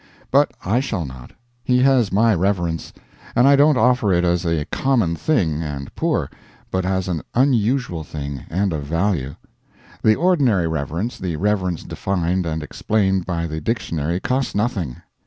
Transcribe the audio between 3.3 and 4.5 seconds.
And I don't offer it as